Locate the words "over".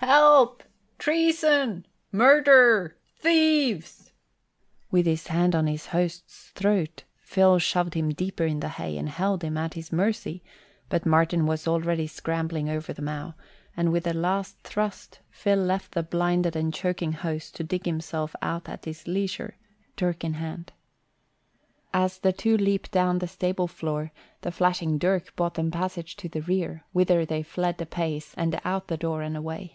12.70-12.94